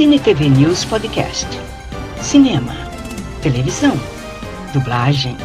Cine 0.00 0.18
TV 0.18 0.48
News 0.48 0.82
Podcast. 0.86 1.46
Cinema, 2.22 2.72
televisão, 3.42 3.92
dublagem, 4.72 5.36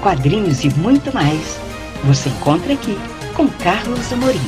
quadrinhos 0.00 0.62
e 0.62 0.70
muito 0.78 1.12
mais. 1.12 1.58
Você 2.04 2.28
encontra 2.28 2.72
aqui 2.72 2.96
com 3.34 3.48
Carlos 3.48 4.12
Amorim. 4.12 4.38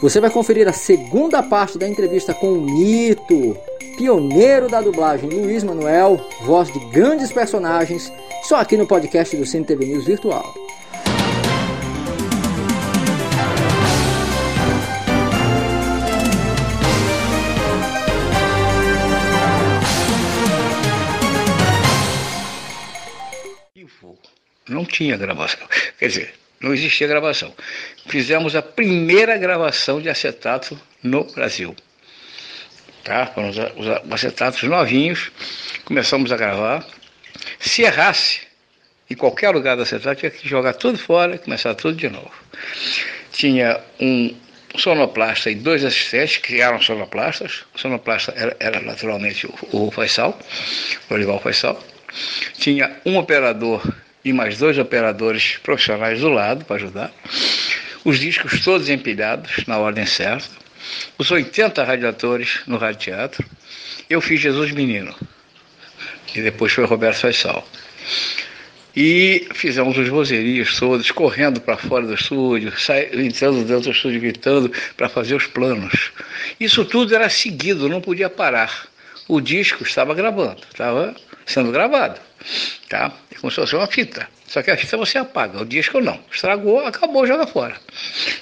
Você 0.00 0.20
vai 0.20 0.30
conferir 0.30 0.68
a 0.68 0.72
segunda 0.72 1.42
parte 1.42 1.76
da 1.76 1.88
entrevista 1.88 2.32
com 2.32 2.52
o 2.52 2.60
mito, 2.60 3.56
pioneiro 3.98 4.68
da 4.68 4.80
dublagem 4.80 5.28
Luiz 5.28 5.64
Manuel, 5.64 6.24
voz 6.44 6.72
de 6.72 6.78
grandes 6.90 7.32
personagens, 7.32 8.12
só 8.44 8.60
aqui 8.60 8.76
no 8.76 8.86
podcast 8.86 9.36
do 9.36 9.44
Cine 9.44 9.64
TV 9.64 9.86
News 9.86 10.06
Virtual. 10.06 10.54
Não 24.70 24.84
tinha 24.84 25.16
gravação. 25.16 25.60
Quer 25.98 26.06
dizer, 26.06 26.34
não 26.60 26.72
existia 26.74 27.06
gravação. 27.06 27.52
Fizemos 28.06 28.54
a 28.54 28.62
primeira 28.62 29.36
gravação 29.36 30.00
de 30.00 30.08
acetato 30.08 30.78
no 31.02 31.24
Brasil. 31.24 31.74
Tá? 33.02 33.26
Foram 33.26 33.48
os, 33.48 33.56
os 33.56 34.12
acetatos 34.12 34.62
novinhos, 34.64 35.30
começamos 35.84 36.30
a 36.30 36.36
gravar. 36.36 36.86
Se 37.58 37.82
errasse, 37.82 38.40
em 39.08 39.14
qualquer 39.14 39.50
lugar 39.50 39.76
do 39.76 39.82
acetato, 39.82 40.20
tinha 40.20 40.30
que 40.30 40.48
jogar 40.48 40.74
tudo 40.74 40.98
fora 40.98 41.34
e 41.34 41.38
começar 41.38 41.74
tudo 41.74 41.96
de 41.96 42.08
novo. 42.08 42.30
Tinha 43.32 43.80
um 43.98 44.34
sonoplasta 44.76 45.50
e 45.50 45.54
dois 45.54 45.84
assistentes, 45.84 46.40
eram 46.52 46.80
sonoplastas. 46.80 47.64
O 47.74 47.78
sonoplasta 47.78 48.32
era, 48.36 48.56
era 48.60 48.80
naturalmente 48.80 49.46
o, 49.46 49.86
o 49.86 49.90
Faisal, 49.90 50.38
o 51.08 51.14
Olival 51.14 51.40
Faisal. 51.40 51.82
Tinha 52.58 52.96
um 53.04 53.16
operador 53.16 53.82
e 54.24 54.32
mais 54.32 54.58
dois 54.58 54.78
operadores 54.78 55.58
profissionais 55.62 56.20
do 56.20 56.28
lado 56.28 56.64
para 56.64 56.76
ajudar. 56.76 57.12
Os 58.04 58.18
discos 58.18 58.62
todos 58.64 58.88
empilhados 58.88 59.64
na 59.66 59.78
ordem 59.78 60.06
certa. 60.06 60.48
Os 61.18 61.30
80 61.30 61.82
radiadores 61.84 62.60
no 62.66 62.76
rádio 62.76 63.00
teatro. 63.00 63.44
Eu 64.08 64.20
fiz 64.20 64.40
Jesus 64.40 64.72
Menino. 64.72 65.14
E 66.34 66.40
depois 66.40 66.72
foi 66.72 66.84
Roberto 66.84 67.20
Faisal. 67.20 67.66
E 68.96 69.46
fizemos 69.54 69.96
os 69.96 70.08
vozerias 70.08 70.76
todos, 70.76 71.10
correndo 71.10 71.60
para 71.60 71.76
fora 71.76 72.06
do 72.06 72.14
estúdio, 72.14 72.72
entrando 73.14 73.64
dentro 73.64 73.84
do 73.84 73.90
estúdio 73.92 74.20
gritando 74.20 74.72
para 74.96 75.08
fazer 75.08 75.34
os 75.34 75.46
planos. 75.46 76.10
Isso 76.58 76.84
tudo 76.84 77.14
era 77.14 77.28
seguido, 77.28 77.88
não 77.88 78.00
podia 78.00 78.28
parar. 78.28 78.88
O 79.28 79.40
disco 79.40 79.84
estava 79.84 80.12
gravando, 80.12 80.62
estava 80.68 81.14
sendo 81.46 81.70
gravado. 81.70 82.20
Tá? 82.88 83.12
É 83.30 83.34
como 83.36 83.50
se 83.50 83.56
fosse 83.56 83.76
uma 83.76 83.86
fita. 83.86 84.28
Só 84.46 84.62
que 84.62 84.70
a 84.70 84.76
fita 84.76 84.96
você 84.96 85.18
apaga, 85.18 85.60
o 85.60 85.64
disco 85.64 86.00
não. 86.00 86.18
Estragou, 86.32 86.84
acabou, 86.84 87.26
joga 87.26 87.46
fora. 87.46 87.76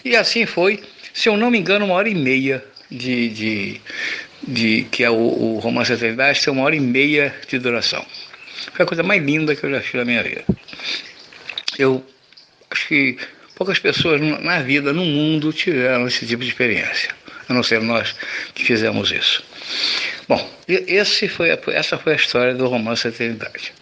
E 0.04 0.16
assim 0.16 0.46
foi, 0.46 0.82
se 1.12 1.28
eu 1.28 1.36
não 1.36 1.50
me 1.50 1.58
engano, 1.58 1.84
uma 1.84 1.94
hora 1.94 2.08
e 2.08 2.14
meia 2.14 2.64
de. 2.90 3.28
de, 3.28 3.80
de 4.42 4.86
que 4.90 5.04
é 5.04 5.10
o, 5.10 5.14
o 5.14 5.58
Romance 5.58 5.92
Eternidade, 5.92 6.42
tem 6.42 6.52
uma 6.52 6.62
hora 6.62 6.76
e 6.76 6.80
meia 6.80 7.34
de 7.48 7.58
duração. 7.58 8.04
Foi 8.72 8.84
a 8.84 8.86
coisa 8.86 9.02
mais 9.02 9.22
linda 9.22 9.54
que 9.54 9.64
eu 9.64 9.70
já 9.70 9.80
fiz 9.80 9.94
na 9.94 10.04
minha 10.04 10.22
vida. 10.22 10.44
Eu 11.78 12.04
acho 12.70 12.88
que 12.88 13.18
poucas 13.54 13.78
pessoas 13.78 14.20
na 14.20 14.60
vida, 14.60 14.92
no 14.92 15.04
mundo, 15.04 15.52
tiveram 15.52 16.06
esse 16.06 16.26
tipo 16.26 16.42
de 16.42 16.48
experiência. 16.48 17.10
A 17.48 17.54
não 17.54 17.62
ser 17.62 17.80
nós 17.80 18.14
que 18.54 18.64
fizemos 18.64 19.10
isso. 19.10 19.42
Bom, 20.28 20.46
esse 20.68 21.26
foi 21.26 21.58
essa 21.68 21.96
foi 21.96 22.12
a 22.12 22.16
história 22.16 22.54
do 22.54 22.68
romance 22.68 23.08
Eternidade. 23.08 23.72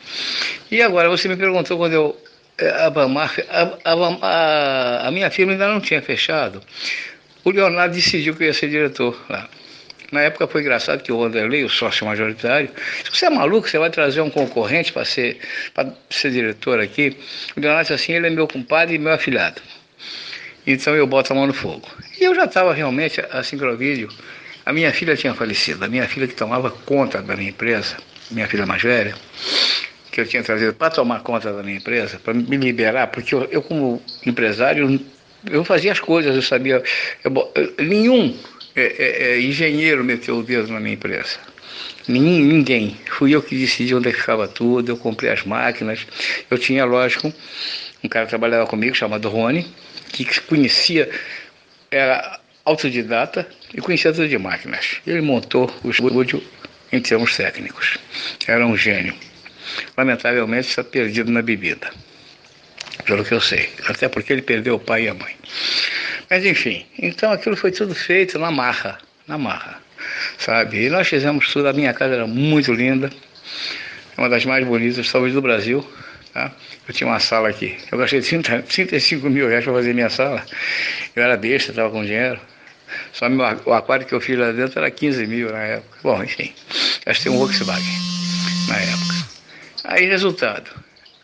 E 0.70 0.80
agora, 0.80 1.08
você 1.08 1.28
me 1.28 1.36
perguntou 1.36 1.76
quando 1.76 1.92
eu. 1.92 2.22
Eh, 2.56 2.70
a, 2.70 3.90
a, 3.92 5.08
a, 5.08 5.10
minha 5.10 5.28
firma 5.28 5.52
ainda 5.52 5.66
não 5.66 5.80
tinha 5.80 6.00
fechado. 6.00 6.62
O 7.44 7.50
Leonardo 7.50 7.94
decidiu 7.94 8.34
que 8.36 8.44
eu 8.44 8.46
ia 8.46 8.54
ser 8.54 8.68
diretor 8.68 9.20
lá. 9.28 9.48
Na 10.12 10.22
época 10.22 10.46
foi 10.46 10.60
engraçado 10.60 11.02
que 11.02 11.10
o 11.10 11.18
Wanderlei, 11.18 11.64
o 11.64 11.68
sócio 11.68 12.06
majoritário, 12.06 12.70
se 13.04 13.10
você 13.10 13.26
é 13.26 13.30
maluco, 13.30 13.68
você 13.68 13.76
vai 13.76 13.90
trazer 13.90 14.20
um 14.20 14.30
concorrente 14.30 14.92
para 14.92 15.04
ser, 15.04 15.38
ser 16.08 16.30
diretor 16.30 16.80
aqui. 16.80 17.16
O 17.56 17.60
Leonardo 17.60 17.82
disse 17.82 17.92
assim, 17.92 18.12
ele 18.12 18.28
é 18.28 18.30
meu 18.30 18.46
compadre 18.46 18.94
e 18.94 18.98
meu 18.98 19.12
afilhado. 19.12 19.60
Então 20.64 20.94
eu 20.94 21.08
boto 21.08 21.32
a 21.32 21.36
mão 21.36 21.48
no 21.48 21.52
fogo. 21.52 21.88
E 22.20 22.24
eu 22.24 22.34
já 22.36 22.44
estava 22.44 22.72
realmente, 22.72 23.20
a 23.20 23.42
Sincrovídeo, 23.42 24.08
a 24.66 24.72
minha 24.72 24.92
filha 24.92 25.16
tinha 25.16 25.32
falecido, 25.32 25.84
a 25.84 25.88
minha 25.88 26.08
filha 26.08 26.26
que 26.26 26.34
tomava 26.34 26.70
conta 26.70 27.22
da 27.22 27.36
minha 27.36 27.50
empresa, 27.50 27.96
minha 28.32 28.48
filha 28.48 28.66
mais 28.66 28.82
velha, 28.82 29.14
que 30.10 30.20
eu 30.20 30.26
tinha 30.26 30.42
trazido 30.42 30.74
para 30.74 30.90
tomar 30.90 31.20
conta 31.20 31.52
da 31.52 31.62
minha 31.62 31.76
empresa, 31.76 32.18
para 32.18 32.34
me 32.34 32.56
liberar, 32.56 33.06
porque 33.06 33.32
eu, 33.32 33.44
eu, 33.44 33.62
como 33.62 34.02
empresário, 34.26 35.00
eu 35.48 35.62
fazia 35.64 35.92
as 35.92 36.00
coisas, 36.00 36.34
eu 36.34 36.42
sabia. 36.42 36.82
Eu, 37.22 37.52
nenhum 37.78 38.36
é, 38.74 38.82
é, 38.82 39.22
é, 39.34 39.40
engenheiro 39.40 40.02
meteu 40.02 40.38
o 40.38 40.42
dedo 40.42 40.72
na 40.72 40.80
minha 40.80 40.94
empresa. 40.94 41.38
Ninguém, 42.08 42.42
ninguém. 42.42 43.00
Fui 43.06 43.32
eu 43.34 43.42
que 43.42 43.56
decidi 43.56 43.94
onde 43.94 44.08
é 44.08 44.12
ficava 44.12 44.48
tudo, 44.48 44.90
eu 44.90 44.96
comprei 44.96 45.30
as 45.30 45.44
máquinas. 45.44 46.04
Eu 46.50 46.58
tinha, 46.58 46.84
lógico, 46.84 47.32
um 48.02 48.08
cara 48.08 48.26
que 48.26 48.30
trabalhava 48.30 48.66
comigo 48.66 48.96
chamado 48.96 49.28
Rony, 49.28 49.64
que 50.12 50.24
conhecia, 50.42 51.08
era 51.88 52.40
autodidata 52.64 53.46
e 53.74 53.80
conhecia 53.80 54.12
tudo 54.12 54.28
de 54.28 54.38
máquinas. 54.38 55.00
Ele 55.06 55.20
montou 55.20 55.72
o 55.82 55.90
estúdio 55.90 56.42
em 56.92 57.00
termos 57.00 57.36
técnicos. 57.36 57.98
Era 58.46 58.66
um 58.66 58.76
gênio. 58.76 59.14
Lamentavelmente 59.96 60.68
está 60.68 60.84
perdido 60.84 61.30
na 61.30 61.42
bebida, 61.42 61.90
pelo 63.04 63.24
que 63.24 63.34
eu 63.34 63.40
sei. 63.40 63.68
Até 63.88 64.08
porque 64.08 64.32
ele 64.32 64.42
perdeu 64.42 64.76
o 64.76 64.78
pai 64.78 65.04
e 65.04 65.08
a 65.08 65.14
mãe. 65.14 65.34
Mas 66.30 66.44
enfim, 66.44 66.84
então 66.98 67.32
aquilo 67.32 67.56
foi 67.56 67.70
tudo 67.70 67.94
feito 67.94 68.38
na 68.38 68.50
marra, 68.50 68.98
na 69.26 69.38
marra, 69.38 69.80
sabe? 70.38 70.84
E 70.84 70.90
nós 70.90 71.08
fizemos 71.08 71.52
tudo. 71.52 71.68
A 71.68 71.72
minha 71.72 71.92
casa 71.92 72.14
era 72.14 72.26
muito 72.26 72.72
linda, 72.72 73.10
uma 74.16 74.28
das 74.28 74.44
mais 74.44 74.66
bonitas, 74.66 75.10
talvez 75.10 75.34
do 75.34 75.42
Brasil. 75.42 75.86
Tá? 76.32 76.52
Eu 76.86 76.94
tinha 76.94 77.08
uma 77.08 77.18
sala 77.18 77.48
aqui. 77.48 77.76
Eu 77.90 77.98
gastei 77.98 78.20
30, 78.20 78.62
35 78.62 79.30
mil 79.30 79.48
reais 79.48 79.64
para 79.64 79.72
fazer 79.72 79.94
minha 79.94 80.10
sala. 80.10 80.44
Eu 81.14 81.22
era 81.22 81.36
besta, 81.36 81.70
estava 81.70 81.90
com 81.90 82.04
dinheiro. 82.04 82.40
Só 83.12 83.26
o 83.64 83.72
aquário 83.72 84.06
que 84.06 84.14
eu 84.14 84.20
fiz 84.20 84.38
lá 84.38 84.52
dentro 84.52 84.78
era 84.78 84.90
15 84.90 85.26
mil 85.26 85.50
na 85.50 85.62
época. 85.62 85.98
Bom, 86.02 86.22
enfim, 86.22 86.52
gastei 87.04 87.30
um 87.30 87.38
Volkswagen 87.38 87.98
na 88.68 88.76
época. 88.76 89.26
Aí, 89.84 90.06
resultado, 90.06 90.70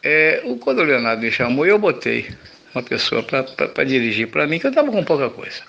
é, 0.02 0.42
quando 0.60 0.80
o 0.80 0.84
Leonardo 0.84 1.22
me 1.22 1.30
chamou, 1.30 1.66
eu 1.66 1.78
botei 1.78 2.28
uma 2.74 2.82
pessoa 2.82 3.22
para 3.22 3.84
dirigir 3.84 4.28
para 4.28 4.46
mim, 4.46 4.58
que 4.58 4.66
eu 4.66 4.70
estava 4.70 4.90
com 4.90 5.04
pouca 5.04 5.28
coisa. 5.28 5.62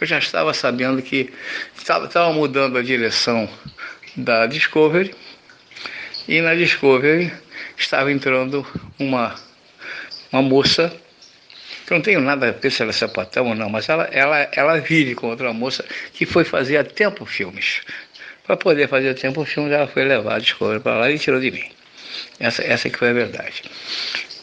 Eu 0.00 0.06
já 0.06 0.18
estava 0.18 0.52
sabendo 0.52 1.00
que 1.00 1.32
estava 1.76 2.32
mudando 2.32 2.78
a 2.78 2.82
direção 2.82 3.48
da 4.16 4.46
Discovery, 4.46 5.14
e 6.28 6.40
na 6.40 6.54
Discovery 6.54 7.32
estava 7.76 8.12
entrando 8.12 8.66
uma, 8.98 9.34
uma 10.30 10.42
moça 10.42 10.92
eu 11.92 11.98
não 11.98 12.02
tenho 12.02 12.20
nada 12.20 12.48
a 12.48 12.50
ver 12.52 12.70
se 12.70 12.82
ela 12.82 12.90
é 12.90 12.94
sapatão 12.94 13.48
ou 13.48 13.54
não, 13.54 13.68
mas 13.68 13.88
ela, 13.88 14.04
ela, 14.04 14.48
ela 14.52 14.80
vive 14.80 15.14
com 15.14 15.28
outra 15.28 15.52
moça 15.52 15.84
que 16.12 16.24
foi 16.24 16.44
fazer 16.44 16.76
a 16.76 16.84
tempo 16.84 17.24
filmes. 17.24 17.82
Para 18.46 18.56
poder 18.56 18.88
fazer 18.88 19.10
a 19.10 19.14
tempo 19.14 19.44
filmes, 19.44 19.72
ela 19.72 19.86
foi 19.86 20.04
levar 20.04 20.36
a 20.36 20.38
descobre 20.38 20.80
para 20.80 20.96
lá 20.96 21.10
e 21.10 21.18
tirou 21.18 21.40
de 21.40 21.50
mim. 21.50 21.64
Essa, 22.40 22.62
essa 22.62 22.88
que 22.88 22.98
foi 22.98 23.10
a 23.10 23.12
verdade. 23.12 23.62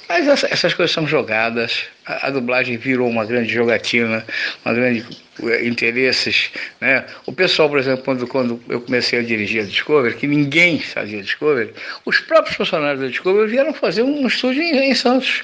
Mas 0.10 0.28
essa, 0.28 0.48
essas 0.52 0.74
coisas 0.74 0.92
são 0.92 1.06
jogadas, 1.06 1.84
a, 2.04 2.28
a, 2.28 2.30
dublagem 2.32 2.78
virou 2.78 3.08
uma 3.08 3.26
grande 3.26 3.54
jogatina, 3.54 4.26
uma 4.66 4.74
grande 4.74 5.06
uh, 5.40 5.64
interesses. 5.64 6.50
Né? 6.82 7.06
O 7.28 7.32
pessoal, 7.32 7.70
por 7.70 7.78
exemplo, 7.78 8.04
quando, 8.04 8.26
quando 8.26 8.60
eu 8.70 8.82
comecei 8.82 9.20
a 9.20 9.22
dirigir 9.22 9.62
a 9.62 9.66
Discovery, 9.66 10.16
que 10.16 10.26
ninguém 10.26 10.80
fazia 10.80 11.22
Discovery, 11.22 11.74
os 12.06 12.20
próprios 12.22 12.58
funcionários 12.58 13.02
da 13.02 13.08
Discovery 13.08 13.52
vieram 13.52 13.72
fazer 13.72 14.02
um 14.02 14.26
estúdio 14.26 14.64
em, 14.64 14.90
em 14.90 14.96
Santos. 14.96 15.44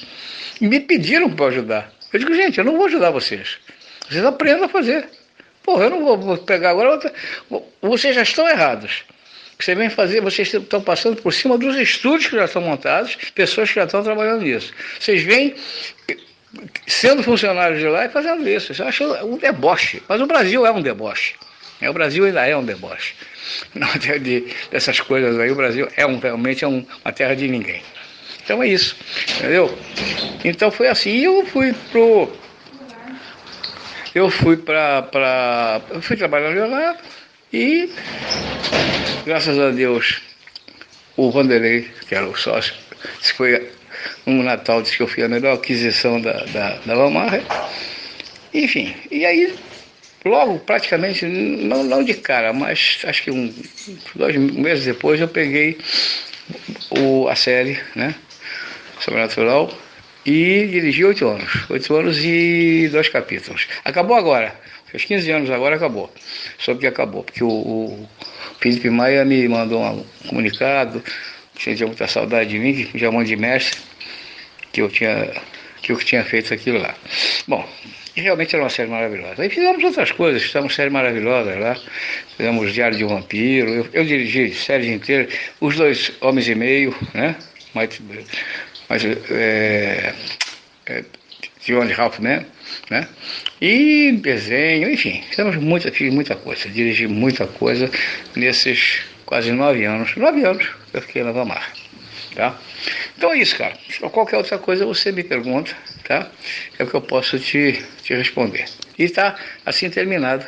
E 0.60 0.68
me 0.68 0.80
pediram 0.80 1.30
para 1.30 1.48
ajudar. 1.48 1.95
Eu 2.12 2.20
digo, 2.20 2.34
gente, 2.34 2.58
eu 2.58 2.64
não 2.64 2.78
vou 2.78 2.86
ajudar 2.86 3.12
vocês. 3.12 3.58
Vocês 4.10 4.24
aprendam 4.24 4.66
a 4.66 4.70
fazer. 4.70 5.08
Porra, 5.64 5.86
eu 5.86 5.90
não 5.90 6.18
vou, 6.18 6.38
pegar 6.38 6.72
agora. 6.72 7.12
Vocês 7.82 8.16
já 8.16 8.22
estão 8.22 8.48
errados. 8.48 9.04
Você 9.60 9.74
vem 9.74 9.90
fazer, 9.90 10.22
vocês 10.22 10.54
estão 10.54 10.82
passando 10.82 11.22
por 11.22 11.34
cima 11.34 11.58
dos 11.58 11.76
estúdios 11.78 12.30
que 12.30 12.36
já 12.36 12.46
estão 12.46 12.62
montados, 12.62 13.16
pessoas 13.34 13.70
que 13.70 13.76
já 13.76 13.86
estão 13.86 14.04
trabalhando 14.04 14.42
nisso. 14.42 14.74
Vocês 15.00 15.24
vêm 15.24 15.56
sendo 16.86 17.24
funcionários 17.24 17.80
de 17.80 17.88
lá 17.88 18.06
e 18.06 18.10
fazendo 18.10 18.48
isso. 18.48 18.74
Eu 18.80 18.88
acho 18.88 19.04
um 19.26 19.38
deboche. 19.38 20.04
Mas 20.08 20.22
o 20.22 20.26
Brasil 20.26 20.66
é 20.66 20.72
um 20.72 20.82
deboche. 20.82 21.36
É, 21.82 21.90
o 21.90 21.94
Brasil 21.94 22.26
ainda 22.26 22.46
é 22.46 22.56
um 22.56 22.64
deboche. 22.64 23.16
Não 23.76 23.88
de, 23.98 24.54
dessas 24.72 25.00
coisas 25.00 25.38
aí, 25.40 25.52
o 25.52 25.56
Brasil 25.56 25.88
é 25.96 26.06
um, 26.06 26.20
realmente 26.20 26.64
é 26.64 26.68
um, 26.68 26.86
uma 27.04 27.12
terra 27.12 27.36
de 27.36 27.48
ninguém. 27.48 27.82
Então 28.44 28.62
é 28.62 28.68
isso, 28.68 28.96
entendeu? 29.38 29.78
Então 30.44 30.70
foi 30.72 30.88
assim, 30.88 31.18
eu 31.18 31.46
fui 31.46 31.74
pro. 31.92 32.32
eu 34.14 34.30
fui 34.30 34.58
para. 34.58 35.82
Eu 35.90 36.02
fui 36.02 36.16
trabalhar 36.16 36.68
lá 36.68 36.96
e, 37.52 37.90
graças 39.26 39.58
a 39.58 39.72
Deus, 39.72 40.22
o 41.16 41.32
Vanderlei, 41.32 41.90
que 42.08 42.14
era 42.14 42.28
o 42.28 42.36
sócio, 42.36 42.74
foi 43.36 43.70
um 44.28 44.44
Natal, 44.44 44.82
disse 44.82 44.98
que 44.98 45.04
eu 45.04 45.08
fui 45.08 45.24
a 45.24 45.30
melhor 45.30 45.56
aquisição 45.56 46.20
da, 46.20 46.44
da, 46.46 46.78
da 46.86 46.94
Lamarra. 46.94 47.42
Enfim, 48.54 48.96
e 49.12 49.26
aí, 49.26 49.56
logo, 50.26 50.60
praticamente, 50.60 51.26
não, 51.26 51.84
não 51.84 52.04
de 52.04 52.16
cara, 52.16 52.52
mas 52.52 53.00
acho 53.04 53.24
que 53.24 53.32
um, 53.32 53.54
dois 54.16 54.36
meses 54.36 54.86
depois 54.86 55.22
eu 55.22 55.28
peguei 55.28 55.78
o, 56.90 57.28
a 57.28 57.36
série, 57.36 57.80
né? 57.96 58.16
Sobrenatural, 59.00 59.72
e 60.26 60.68
dirigi 60.68 61.06
oito 61.06 61.28
anos. 61.28 61.70
Oito 61.70 61.96
anos 61.96 62.18
e 62.24 62.90
dois 62.92 63.08
capítulos. 63.10 63.68
Acabou 63.84 64.18
agora. 64.18 64.60
Fez 64.88 65.06
15 65.06 65.32
anos 65.32 65.50
agora, 65.50 65.76
acabou. 65.76 66.12
Só 66.58 66.74
que 66.74 66.88
acabou, 66.88 67.24
porque 67.24 67.44
o, 67.44 67.50
o 67.50 68.10
Felipe 68.60 68.90
Maia 68.90 69.24
me 69.26 69.48
mandou 69.48 69.84
um 69.84 70.06
comunicado, 70.28 71.04
sentia 71.60 71.86
muita 71.86 72.08
saudade 72.08 72.50
de 72.50 72.60
mim, 72.60 72.74
que 72.74 72.94
me 72.94 73.00
chamou 73.00 73.24
de 73.24 73.36
mestre, 73.36 73.80
que 74.72 74.82
eu 74.82 74.90
tinha, 74.90 75.32
que 75.86 75.92
eu 75.92 75.98
tinha 75.98 76.24
feito 76.24 76.52
aquilo 76.52 76.80
lá. 76.80 76.96
Bom, 77.48 77.64
realmente 78.16 78.56
era 78.56 78.64
uma 78.64 78.70
série 78.70 78.90
maravilhosa. 78.90 79.44
Aí 79.44 79.50
fizemos 79.50 79.84
outras 79.84 80.12
coisas, 80.12 80.42
fizemos 80.42 80.74
séries 80.74 80.92
maravilhosas 80.92 81.60
lá, 81.60 81.78
fizemos 82.36 82.74
Diário 82.74 82.98
de 82.98 83.06
um 83.06 83.10
Vampiro, 83.10 83.70
eu, 83.70 83.88
eu 83.94 84.04
dirigi 84.04 84.52
séries 84.56 84.88
inteiras, 84.88 85.32
Os 85.62 85.76
Dois 85.76 86.12
Homens 86.22 86.48
e 86.48 86.56
Meio, 86.56 86.96
né? 87.14 87.36
Mas, 87.76 88.02
mas 88.90 89.06
é, 89.30 90.14
é, 90.88 91.04
John 91.64 91.88
Halfman, 91.96 92.44
né? 92.90 93.08
E 93.62 94.12
desenho, 94.14 94.90
enfim, 94.90 95.24
fizemos 95.30 95.56
muita, 95.58 95.92
fiz 95.92 96.12
muita 96.12 96.36
coisa, 96.36 96.68
dirigi 96.68 97.06
muita 97.06 97.46
coisa 97.46 97.92
nesses 98.36 99.02
quase 99.24 99.52
nove 99.52 99.86
anos. 99.86 100.16
Nove 100.16 100.44
anos 100.44 100.68
eu 100.94 101.02
fiquei 101.02 101.24
na 101.24 101.32
Vamar, 101.32 101.72
tá? 102.34 102.60
Então 103.18 103.32
é 103.32 103.38
isso, 103.38 103.58
cara. 103.58 103.78
Qualquer 104.12 104.38
outra 104.38 104.58
coisa 104.58 104.86
você 104.86 105.12
me 105.12 105.24
pergunta, 105.24 105.76
tá? 106.08 106.30
É 106.78 106.84
o 106.84 106.88
que 106.88 106.96
eu 106.96 107.02
posso 107.02 107.40
te, 107.40 107.84
te 108.04 108.14
responder. 108.14 108.66
E 108.98 109.10
tá 109.10 109.38
assim 109.66 109.90
terminado, 109.90 110.46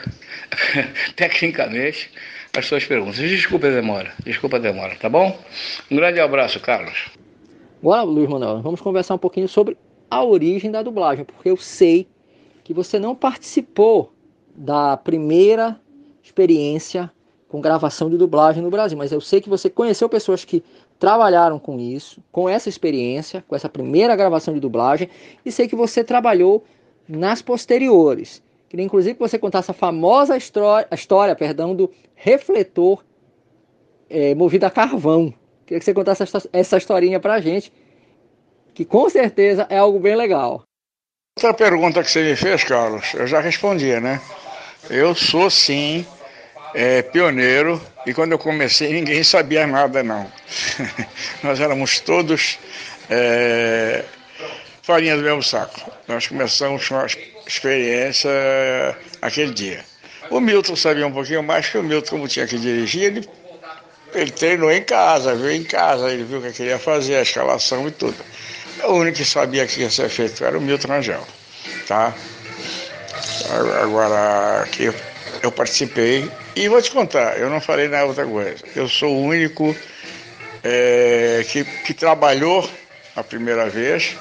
tecnicamente, 1.15 2.11
as 2.57 2.65
suas 2.65 2.83
perguntas. 2.85 3.17
Desculpa 3.17 3.67
a 3.67 3.71
demora, 3.71 4.13
desculpa 4.23 4.57
a 4.57 4.59
demora, 4.59 4.95
tá 4.95 5.07
bom? 5.07 5.39
Um 5.89 5.95
grande 5.95 6.19
abraço, 6.19 6.59
Carlos. 6.59 7.09
Bora, 7.81 8.01
Luiz 8.01 8.27
Manuel, 8.27 8.61
vamos 8.61 8.81
conversar 8.81 9.15
um 9.15 9.19
pouquinho 9.19 9.47
sobre 9.47 9.77
a 10.09 10.23
origem 10.23 10.71
da 10.71 10.81
dublagem, 10.81 11.23
porque 11.23 11.49
eu 11.49 11.57
sei 11.57 12.07
que 12.63 12.73
você 12.73 12.99
não 12.99 13.15
participou 13.15 14.11
da 14.55 14.97
primeira 14.97 15.79
experiência 16.23 17.11
com 17.47 17.61
gravação 17.61 18.09
de 18.09 18.17
dublagem 18.17 18.61
no 18.61 18.69
Brasil, 18.69 18.97
mas 18.97 19.11
eu 19.11 19.21
sei 19.21 19.39
que 19.39 19.47
você 19.47 19.69
conheceu 19.69 20.09
pessoas 20.09 20.43
que 20.43 20.63
trabalharam 20.99 21.59
com 21.59 21.79
isso, 21.79 22.21
com 22.31 22.49
essa 22.49 22.69
experiência, 22.69 23.43
com 23.47 23.55
essa 23.55 23.69
primeira 23.69 24.15
gravação 24.15 24.53
de 24.53 24.59
dublagem, 24.59 25.09
e 25.45 25.51
sei 25.51 25.67
que 25.67 25.75
você 25.75 26.03
trabalhou 26.03 26.63
nas 27.07 27.41
posteriores. 27.41 28.41
Queria 28.69 28.85
inclusive 28.85 29.13
que 29.15 29.19
você 29.19 29.39
contasse 29.39 29.71
a 29.71 29.73
famosa 29.73 30.35
história, 30.35 30.87
a 30.89 30.95
história 30.95 31.35
perdão, 31.35 31.75
do 31.75 31.91
refletor 32.15 33.03
é, 34.09 34.35
movido 34.35 34.65
a 34.65 34.71
carvão. 34.71 35.33
Queria 35.65 35.79
que 35.79 35.85
você 35.85 35.93
contasse 35.93 36.23
essa, 36.23 36.49
essa 36.51 36.77
historinha 36.77 37.19
pra 37.19 37.39
gente, 37.39 37.71
que 38.73 38.83
com 38.83 39.09
certeza 39.09 39.65
é 39.69 39.77
algo 39.77 39.99
bem 39.99 40.15
legal. 40.15 40.63
Outra 41.37 41.53
pergunta 41.53 42.03
que 42.03 42.09
você 42.09 42.23
me 42.23 42.35
fez, 42.35 42.63
Carlos, 42.63 43.13
eu 43.13 43.27
já 43.27 43.39
respondi, 43.39 43.99
né? 43.99 44.19
Eu 44.89 45.13
sou 45.13 45.49
sim 45.49 46.05
é, 46.77 47.01
pioneiro 47.01 47.81
e 48.05 48.13
quando 48.13 48.33
eu 48.33 48.37
comecei 48.37 48.93
ninguém 48.93 49.23
sabia 49.23 49.65
nada 49.65 50.03
não. 50.03 50.31
Nós 51.41 51.59
éramos 51.59 51.99
todos 52.01 52.59
é, 53.09 54.03
farinha 54.83 55.17
do 55.17 55.23
mesmo 55.23 55.41
saco. 55.41 55.91
Nós 56.07 56.27
começamos 56.27 56.87
com 56.87 56.97
a 56.97 57.07
experiência 57.47 58.29
aquele 59.19 59.55
dia. 59.55 59.83
O 60.29 60.39
Milton 60.39 60.75
sabia 60.75 61.07
um 61.07 61.11
pouquinho 61.11 61.41
mais, 61.41 61.67
que 61.67 61.79
o 61.79 61.83
Milton, 61.83 62.11
como 62.11 62.27
tinha 62.27 62.45
que 62.45 62.59
dirigir, 62.59 63.05
ele, 63.05 63.29
ele 64.13 64.29
treinou 64.29 64.71
em 64.71 64.83
casa, 64.83 65.33
viu 65.33 65.49
em 65.49 65.63
casa, 65.63 66.11
ele 66.11 66.25
viu 66.25 66.37
o 66.37 66.41
que 66.43 66.51
queria 66.51 66.77
fazer, 66.77 67.15
a 67.15 67.21
escalação 67.23 67.87
e 67.87 67.91
tudo. 67.91 68.17
O 68.83 68.93
único 68.93 69.17
que 69.17 69.25
sabia 69.25 69.65
que 69.65 69.81
ia 69.81 69.89
ser 69.89 70.09
feito 70.09 70.45
era 70.45 70.55
o 70.55 70.61
Milton 70.61 70.89
Rangel, 70.89 71.25
tá? 71.87 72.13
Agora, 73.81 74.61
aqui 74.61 74.91
eu 75.43 75.51
participei 75.51 76.29
e 76.55 76.67
vou 76.67 76.81
te 76.81 76.91
contar, 76.91 77.37
eu 77.39 77.49
não 77.49 77.61
falei 77.61 77.87
na 77.87 78.03
outra 78.03 78.25
coisa. 78.25 78.63
Eu 78.75 78.87
sou 78.87 79.13
o 79.13 79.23
único 79.25 79.75
é, 80.63 81.45
que, 81.49 81.63
que 81.63 81.93
trabalhou 81.93 82.67
a 83.15 83.23
primeira 83.23 83.69
vez, 83.69 84.15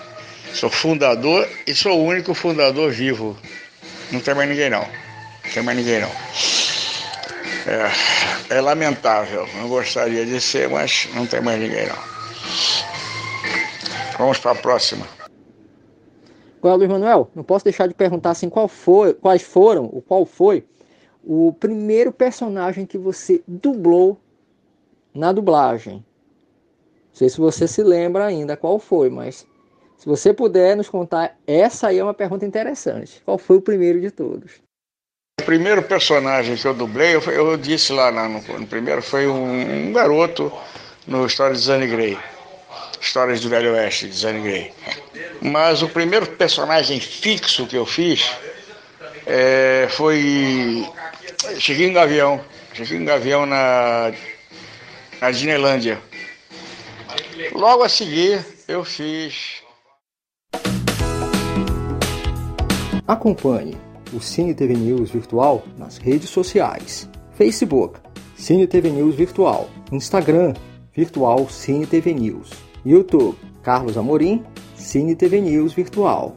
sou 0.53 0.71
fundador 0.71 1.49
e 1.67 1.75
sou 1.75 1.99
o 1.99 2.05
único 2.05 2.35
fundador 2.35 2.91
vivo. 2.91 3.37
Não 4.11 4.21
tem 4.21 4.35
mais 4.35 4.49
ninguém 4.49 4.71
não. 4.71 4.83
Não 4.83 5.51
tem 5.53 5.63
mais 5.63 5.79
ninguém 5.79 6.01
não. 6.01 6.11
É, 7.67 8.57
é 8.57 8.61
lamentável, 8.61 9.49
não 9.57 9.69
gostaria 9.69 10.25
de 10.25 10.41
ser, 10.41 10.69
mas 10.69 11.09
não 11.15 11.27
tem 11.27 11.41
mais 11.41 11.61
ninguém 11.61 11.87
não. 11.87 12.17
Vamos 14.19 14.39
para 14.39 14.53
a 14.53 14.55
próxima. 14.55 15.07
Agora, 16.59 16.77
Luiz 16.77 16.91
Manuel, 16.91 17.31
não 17.35 17.45
posso 17.45 17.65
deixar 17.65 17.87
de 17.87 17.95
perguntar 17.95 18.31
assim, 18.31 18.49
qual 18.49 18.67
foi, 18.67 19.15
quais 19.15 19.43
foram, 19.43 19.85
ou 19.85 20.01
qual 20.01 20.25
foi 20.25 20.65
o 21.27 21.53
primeiro 21.53 22.13
personagem 22.13 22.87
que 22.87 22.97
você 22.97 23.43
dublou 23.49 24.17
na 25.13 25.33
dublagem. 25.33 25.95
Não 25.97 27.15
sei 27.15 27.29
se 27.29 27.39
você 27.39 27.67
se 27.67 27.83
lembra 27.83 28.25
ainda 28.25 28.57
qual 28.57 28.79
foi, 28.79 29.11
mas 29.11 29.45
se 29.99 30.07
você 30.07 30.33
puder 30.33 30.77
nos 30.77 30.89
contar, 30.89 31.37
essa 31.45 31.89
aí 31.89 31.99
é 31.99 32.03
uma 32.05 32.15
pergunta 32.15 32.47
interessante. 32.47 33.21
Qual 33.25 33.39
foi 33.39 33.57
o 33.57 33.61
primeiro 33.61 34.01
de 34.01 34.13
todos? 34.13 34.53
O 35.41 35.45
primeiro 35.45 35.83
personagem 35.83 36.55
que 36.55 36.65
eu 36.65 36.75
dublei, 36.75 37.17
eu, 37.17 37.21
eu 37.23 37.57
disse 37.57 37.93
lá 37.93 38.13
no, 38.13 38.41
no, 38.59 38.67
primeiro, 38.67 39.03
foi 39.03 39.27
um, 39.27 39.89
um 39.89 39.93
garoto 39.93 40.53
no 41.09 41.27
História 41.27 41.57
de 41.57 41.61
Zane 41.61 41.89
Grey. 41.89 42.17
Histórias 43.01 43.41
do 43.41 43.49
Velho 43.49 43.73
Oeste, 43.73 44.09
de 44.09 44.17
Zane 44.17 44.43
Grey. 44.43 44.73
Mas 45.43 45.83
o 45.83 45.89
primeiro 45.89 46.27
personagem 46.27 47.01
fixo 47.01 47.67
que 47.67 47.77
eu 47.77 47.85
fiz 47.85 48.31
é, 49.27 49.89
foi 49.91 50.87
Chiquinho 51.59 51.93
Gavião. 51.93 52.41
Chiquinho 52.73 53.05
Gavião 53.05 53.45
na, 53.45 54.13
na 55.21 55.31
Disneylândia. 55.31 56.01
Logo 57.53 57.83
a 57.83 57.89
seguir, 57.89 58.45
eu 58.69 58.85
fiz. 58.85 59.63
Acompanhe 63.07 63.77
o 64.13 64.21
Cine 64.21 64.55
TV 64.55 64.75
News 64.75 65.11
Virtual 65.11 65.65
nas 65.77 65.99
redes 65.99 66.31
sociais: 66.31 67.09
Facebook, 67.35 67.99
Cine 68.37 68.67
TV 68.67 68.91
News 68.91 69.15
Virtual, 69.15 69.69
Instagram, 69.91 70.55
Virtual 70.95 71.49
Cine 71.49 71.87
TV 71.87 72.13
News. 72.13 72.51
YouTube, 72.85 73.37
Carlos 73.63 73.99
Amorim, 73.99 74.45
Cine 74.77 75.17
TV 75.17 75.41
News 75.41 75.73
Virtual. 75.73 76.37